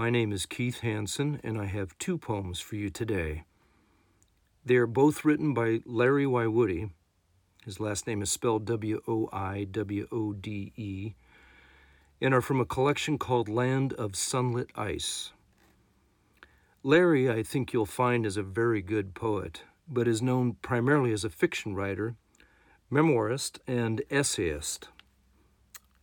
[0.00, 3.44] My name is Keith Hansen, and I have two poems for you today.
[4.64, 6.88] They are both written by Larry Woiwode.
[7.66, 11.12] His last name is spelled W O I W O D E,
[12.18, 15.32] and are from a collection called Land of Sunlit Ice.
[16.82, 21.24] Larry, I think you'll find, is a very good poet, but is known primarily as
[21.24, 22.14] a fiction writer,
[22.90, 24.88] memoirist, and essayist.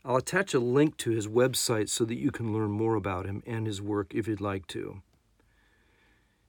[0.07, 3.43] I'll attach a link to his website so that you can learn more about him
[3.45, 5.01] and his work if you'd like to.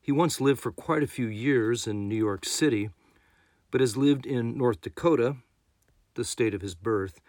[0.01, 2.91] He once lived for quite a few years in New York City,
[3.73, 5.39] but has lived in North Dakota,
[6.15, 7.21] the state of his birth,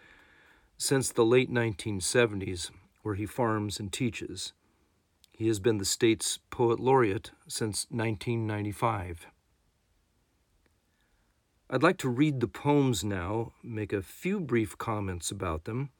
[0.78, 2.70] since the late 1970s,
[3.02, 4.52] where he farms and teaches.
[5.32, 9.26] He has been the state's poet laureate since 1995.
[11.68, 15.90] I'd like to read the poems now, make a few brief comments about them,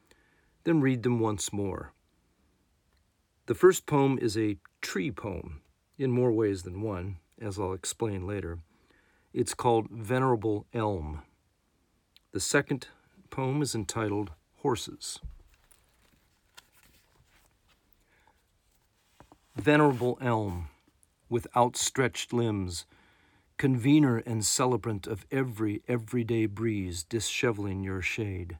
[0.64, 1.92] then read them once more.
[3.46, 5.62] The first poem is a tree poem,
[5.98, 8.58] in more ways than one, as I'll explain later.
[9.32, 11.22] It's called Venerable Elm.
[12.32, 12.88] The second
[13.30, 15.18] poem is entitled Horses.
[19.56, 20.68] Venerable elm,
[21.28, 22.86] with outstretched limbs,
[23.58, 28.58] convener and celebrant of every everyday breeze disheveling your shade,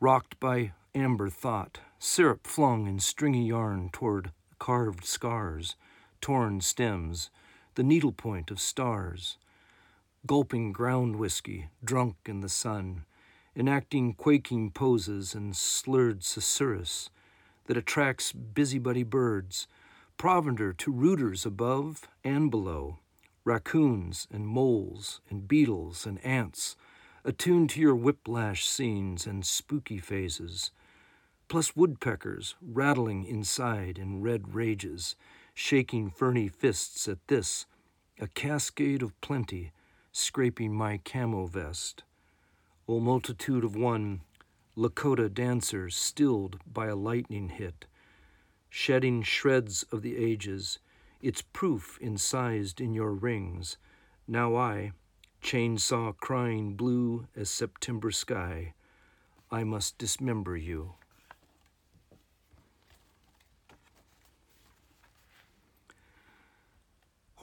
[0.00, 5.76] rocked by amber thought, syrup flung in stringy yarn toward carved scars,
[6.22, 7.30] torn stems,
[7.74, 9.36] the needlepoint of stars,
[10.26, 13.04] gulping ground whiskey, drunk in the sun,
[13.54, 17.10] enacting quaking poses and slurred susurrus
[17.66, 19.68] that attracts busybody birds,
[20.16, 22.98] provender to rooters above and below,
[23.44, 26.74] raccoons and moles and beetles and ants,
[27.22, 30.70] attuned to your whiplash scenes and spooky phases,
[31.48, 35.16] plus woodpeckers rattling inside in red rages,
[35.54, 37.66] shaking ferny fists at this,
[38.20, 39.72] a cascade of plenty,
[40.12, 42.02] scraping my camo vest.
[42.88, 44.22] O multitude of one,
[44.76, 47.86] Lakota dancer stilled by a lightning hit,
[48.68, 50.78] shedding shreds of the ages,
[51.22, 53.78] its proof incised in your rings.
[54.28, 54.92] Now I,
[55.42, 58.74] chainsaw crying blue as September sky,
[59.50, 60.94] I must dismember you.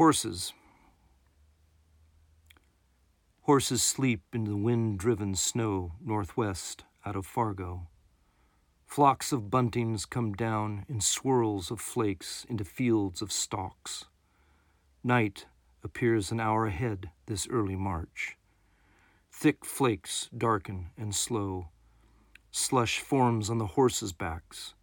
[0.03, 0.51] Horses.
[3.43, 7.87] Horses sleep in the wind driven snow northwest out of Fargo.
[8.85, 14.03] Flocks of buntings come down in swirls of flakes into fields of stalks.
[15.05, 15.45] Night
[15.85, 18.35] appears an hour ahead this early March.
[19.31, 21.69] Thick flakes darken and slow.
[22.51, 24.73] Slush forms on the horses' backs.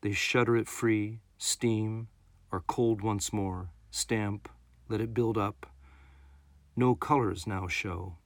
[0.00, 2.08] They shudder it free, steam,
[2.50, 4.48] are cold once more stamp,
[4.88, 5.66] let it build up.
[6.76, 8.16] No colors now show.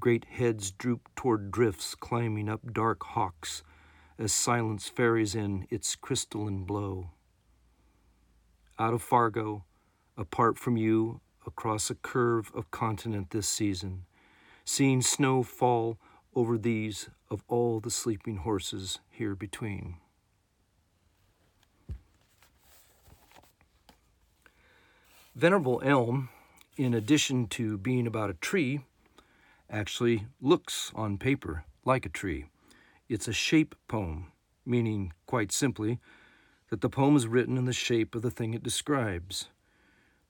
[0.00, 3.62] Great heads droop toward drifts climbing up dark hocks
[4.18, 7.10] as silence ferries in its crystalline blow.
[8.78, 9.64] Out of Fargo,
[10.16, 14.04] apart from you, across a curve of continent this season,
[14.64, 15.98] seeing snow fall
[16.34, 19.96] over these of all the sleeping horses here between.
[25.36, 26.30] Venerable Elm,
[26.78, 28.80] in addition to being about a tree,
[29.68, 32.46] actually looks on paper like a tree.
[33.10, 34.32] It's a shape poem,
[34.64, 36.00] meaning, quite simply,
[36.70, 39.50] that the poem is written in the shape of the thing it describes.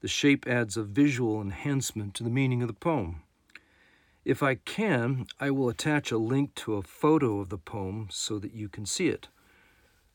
[0.01, 3.23] The shape adds a visual enhancement to the meaning of the poem.
[4.25, 8.41] If I can, I will attach a link to a photo of the poem so
[8.41, 9.29] that you can see it.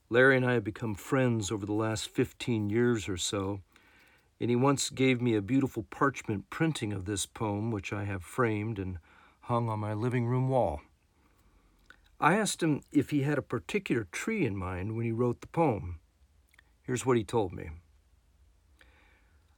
[0.10, 3.62] Larry and I have become friends over the last 15 years or so,
[4.42, 8.24] and he once gave me a beautiful parchment printing of this poem, which I have
[8.24, 8.98] framed and
[9.42, 10.82] hung on my living room wall.
[12.20, 15.48] I asked him if he had a particular tree in mind when he wrote the
[15.48, 16.00] poem.
[16.82, 17.70] Here's what he told me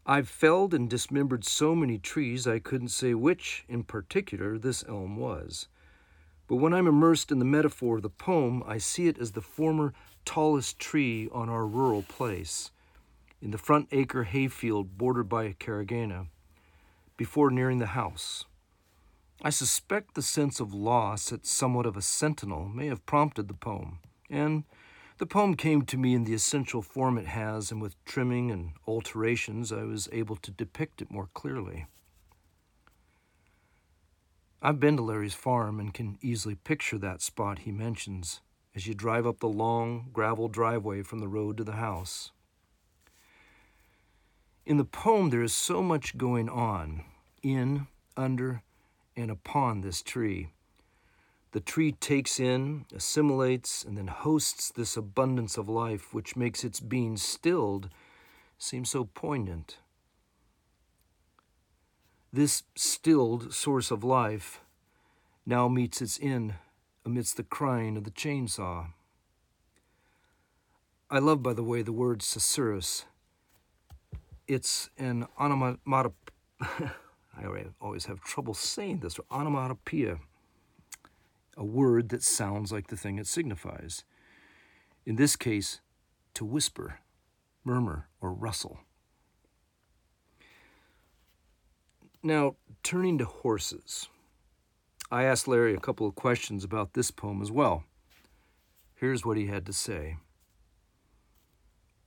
[0.06, 5.16] I've felled and dismembered so many trees I couldn't say which in particular this elm
[5.16, 5.70] was.
[6.46, 9.42] But when I'm immersed in the metaphor of the poem, I see it as the
[9.42, 9.94] former
[10.26, 12.72] tallest tree on our rural place
[13.44, 16.28] in the front acre hayfield bordered by a caragana,
[17.18, 18.46] before nearing the house.
[19.42, 23.54] I suspect the sense of loss at somewhat of a sentinel may have prompted the
[23.54, 24.00] poem,
[24.30, 24.64] and
[25.18, 28.72] the poem came to me in the essential form it has, and with trimming and
[28.88, 31.88] alterations, I was able to depict it more clearly.
[34.62, 38.40] I've been to Larry's farm and can easily picture that spot he mentions
[38.74, 42.32] as you drive up the long gravel driveway from the road to the house.
[44.66, 47.04] In the poem, there is so much going on
[47.42, 48.64] in, under,
[49.16, 50.52] and upon this tree.
[51.52, 56.80] The tree takes in, assimilates, and then hosts this abundance of life, which makes its
[56.80, 57.90] being stilled
[58.58, 59.80] seem so poignant.
[62.32, 64.62] This stilled source of life
[65.46, 66.56] now meets its end
[67.06, 68.88] amidst the crying of the chainsaw.
[71.12, 73.04] I love, by the way, the word susurrus.
[74.48, 76.14] It's an onomatopoeia.
[77.36, 77.46] I
[77.82, 80.20] always have trouble saying this, onomatopoeia,
[81.58, 84.04] a word that sounds like the thing it signifies.
[85.06, 85.82] In this case,
[86.36, 87.00] to whisper,
[87.64, 88.80] murmur, or rustle.
[92.22, 94.10] Now, turning to horses.
[95.12, 97.84] I asked Larry a couple of questions about this poem as well.
[98.96, 100.18] Here's what he had to say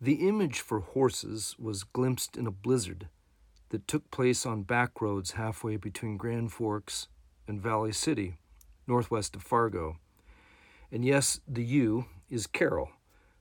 [0.01, 3.09] The image for horses was glimpsed in a blizzard
[3.71, 7.09] that took place on back roads halfway between Grand Forks
[7.49, 8.37] and Valley City,
[8.87, 9.97] northwest of Fargo.
[10.93, 12.91] And yes, the U is Carol,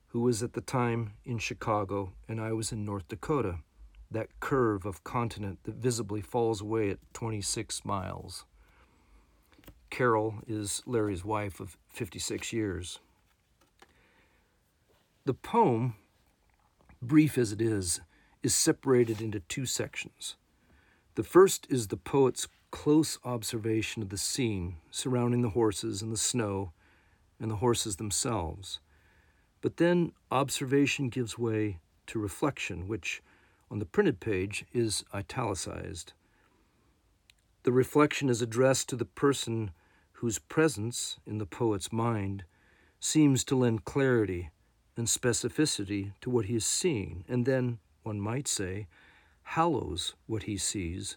[0.08, 3.58] who was at the time in Chicago and I was in North Dakota,
[4.10, 8.46] that curve of continent that visibly falls away at 26 miles.
[9.90, 12.98] Carol is Larry's wife of 56 years.
[15.26, 15.96] The poem,
[17.02, 18.00] brief as it is,
[18.42, 20.36] is separated into two sections.
[21.14, 26.16] The first is the poet's close observation of the scene surrounding the horses and the
[26.16, 26.72] snow
[27.40, 28.80] and the horses themselves.
[29.62, 31.78] But then observation gives way
[32.08, 33.22] to reflection, which
[33.70, 36.12] on the printed page is italicized.
[37.64, 39.72] The reflection is addressed to the person
[40.12, 42.44] whose presence in the poet's mind
[43.00, 44.50] seems to lend clarity
[44.96, 48.86] and specificity to what he is seeing, and then one might say,
[49.42, 51.16] hallows what he sees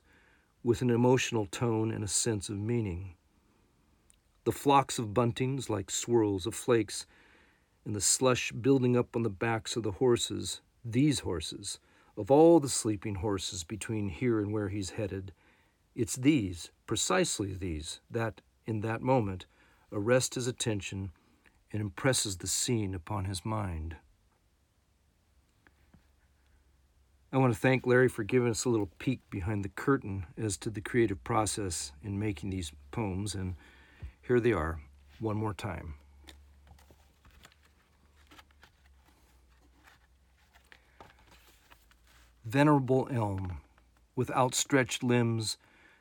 [0.63, 3.15] with an emotional tone and a sense of meaning.
[4.43, 7.05] The flocks of buntings, like swirls of flakes,
[7.85, 11.79] and the slush building up on the backs of the horses, these horses,
[12.17, 15.31] of all the sleeping horses between here and where he's headed,
[15.95, 19.45] it's these, precisely these, that, in that moment,
[19.91, 21.11] arrest his attention
[21.71, 23.95] and impresses the scene upon his mind.
[27.31, 30.57] I want to thank Larry for giving us a little peek behind the curtain as
[30.57, 33.53] to the creative process in making these poems, and
[34.21, 34.79] here they are
[35.19, 35.93] one more time.
[42.45, 43.57] Venerable elm,
[44.15, 45.57] with outstretched limbs,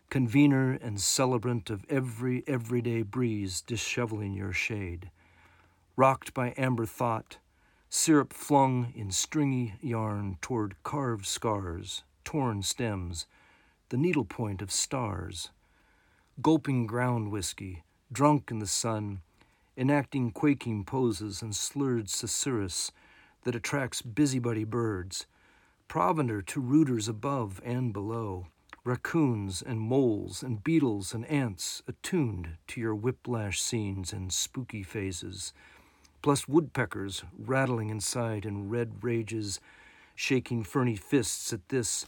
[0.09, 5.11] convener and celebrant of every everyday breeze disheveling your shade,
[5.99, 7.39] rocked by amber thought,
[7.91, 13.27] syrup flung in stringy yarn toward carved scars, torn stems,
[13.89, 15.51] the needlepoint of stars,
[16.41, 19.21] gulping ground whiskey, drunk in the sun,
[19.77, 22.93] enacting quaking poses and slurred susurrus
[23.43, 25.27] that attracts busybody birds,
[25.89, 28.47] provender to rooters above and below,
[28.85, 35.53] raccoons and moles and beetles and ants attuned to your whiplash scenes and spooky phases
[36.23, 39.61] plus woodpeckers rattling inside in red rages,
[40.15, 42.07] shaking ferny fists at this,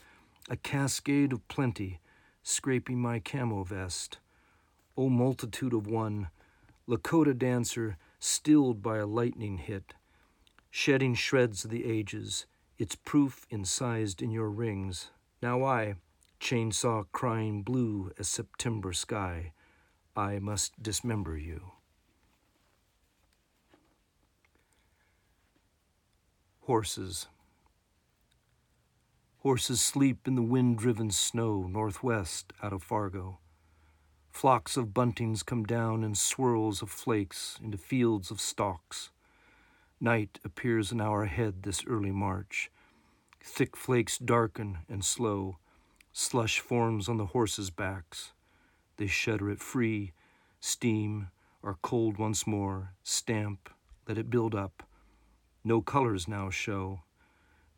[0.49, 2.01] a cascade of plenty,
[2.43, 4.19] scraping my camo vest.
[4.97, 6.29] O multitude of one,
[6.89, 9.95] Lakota dancer stilled by a lightning hit,
[10.71, 12.47] shedding shreds of the ages,
[12.79, 15.11] its proof incised in your rings.
[15.43, 15.95] Now I,
[16.41, 19.53] chainsaw crying blue as September sky,
[20.17, 21.73] I must dismember you.
[26.71, 27.27] Horses.
[29.39, 33.41] Horses sleep in the wind driven snow northwest out of Fargo.
[34.31, 39.11] Flocks of buntings come down in swirls of flakes into fields of stalks.
[40.01, 42.71] Night appears an hour ahead this early March.
[43.43, 45.59] Thick flakes darken and slow.
[46.13, 48.31] Slush forms on the horses' backs.
[48.97, 50.13] They shudder it free,
[50.61, 51.33] steam,
[51.65, 53.71] are cold once more, stamp,
[54.07, 54.85] let it build up
[55.65, 57.03] no colors now show.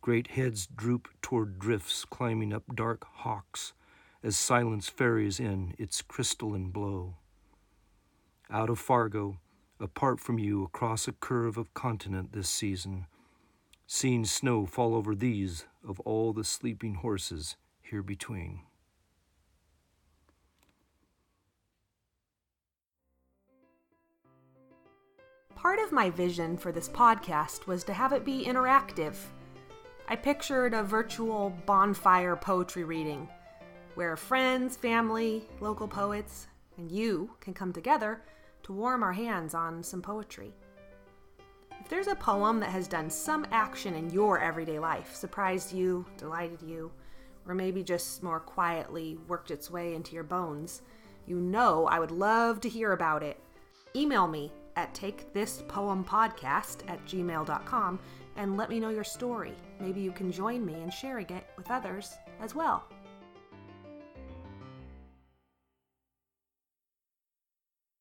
[0.01, 3.73] Great heads droop toward drifts climbing up dark hocks
[4.21, 7.15] as silence ferries in its crystalline blow.
[8.49, 9.39] Out of Fargo,
[9.79, 13.05] apart from you across a curve of continent this season,
[13.85, 18.61] seeing snow fall over these of all the sleeping horses here between.
[25.63, 29.15] Part of my vision for this podcast was to have it be interactive.
[30.09, 33.29] I pictured a virtual bonfire poetry reading
[33.95, 38.23] where friends, family, local poets, and you can come together
[38.63, 40.53] to warm our hands on some poetry.
[41.79, 46.05] If there's a poem that has done some action in your everyday life, surprised you,
[46.17, 46.91] delighted you,
[47.47, 50.81] or maybe just more quietly worked its way into your bones,
[51.25, 53.39] you know I would love to hear about it.
[53.95, 57.99] Email me at takethispoempodcast at gmail.com
[58.35, 59.55] and let me know your story.
[59.79, 62.85] Maybe you can join me in sharing it with others as well.